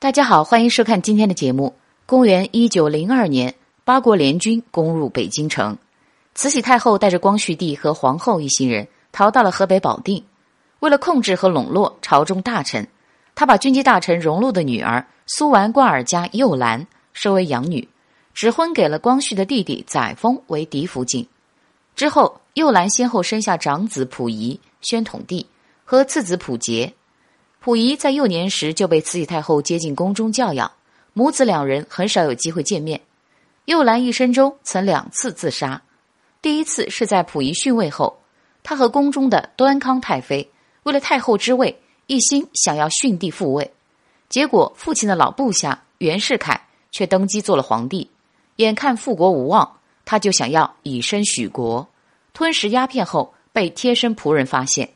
[0.00, 1.74] 大家好，欢迎收看今天的节目。
[2.06, 5.76] 公元一九零二年，八国联军攻入北京城，
[6.36, 10.24] 慈禧太后带着光绪帝和皇后一行人逃到了河北保定。
[10.78, 12.86] 为了控制和笼络朝中大臣，
[13.34, 17.88] 他把军机大臣荣禄的女儿苏完瓜尔家幼兰收为养女，
[18.34, 21.26] 指婚给了光绪的弟弟载沣为嫡福晋。
[21.96, 25.44] 之后，幼兰先后生下长子溥仪宣统帝
[25.84, 26.94] 和次子溥杰。
[27.60, 30.70] 溥仪在幼年时就被慈禧太后接进宫中教养，
[31.12, 33.00] 母子两人很少有机会见面。
[33.64, 35.82] 幼兰一生中曾两次自杀，
[36.40, 38.20] 第一次是在溥仪逊位后，
[38.62, 40.48] 他和宫中的端康太妃
[40.84, 43.70] 为了太后之位，一心想要逊帝复位，
[44.28, 46.58] 结果父亲的老部下袁世凯
[46.92, 48.08] 却登基做了皇帝，
[48.56, 51.86] 眼看复国无望，他就想要以身许国，
[52.32, 54.88] 吞食鸦片后被贴身仆人发现。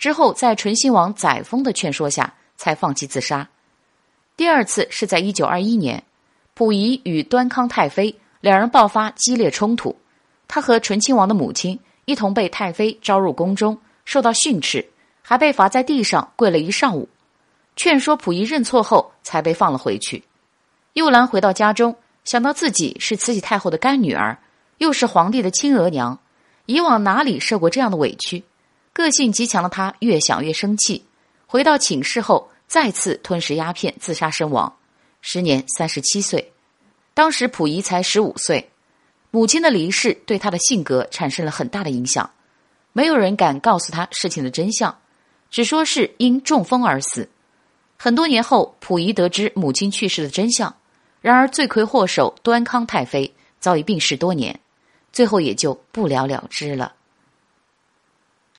[0.00, 3.46] 之后，在醇亲王载沣的劝说下，才放弃自杀。
[4.34, 6.02] 第二次是在一九二一年，
[6.54, 9.94] 溥仪与端康太妃两人爆发激烈冲突，
[10.48, 14.88] 他和醇亲王的母亲一同被太妃招入宫中，受到训斥，
[15.20, 17.06] 还被罚在地上跪了一上午。
[17.76, 20.24] 劝说溥仪认错后，才被放了回去。
[20.94, 24.38] 幼兰回到家中，想到自己是慈禧太后的干女儿，
[24.78, 26.18] 又是皇帝的亲额娘，
[26.64, 28.42] 以往哪里受过这样的委屈？
[28.92, 31.04] 个性极强的他越想越生气，
[31.46, 34.76] 回到寝室后再次吞食鸦片自杀身亡，
[35.20, 36.52] 时年三十七岁。
[37.14, 38.70] 当时溥仪才十五岁，
[39.30, 42.30] 母亲的离世对他的性格产生了很大的影响。
[42.92, 44.98] 没有人敢告诉他事情的真相，
[45.50, 47.28] 只说是因中风而死。
[47.96, 50.74] 很多年后，溥仪得知母亲去世的真相，
[51.20, 54.58] 然而罪魁祸首端康太妃早已病逝多年，
[55.12, 56.94] 最后也就不了了之了。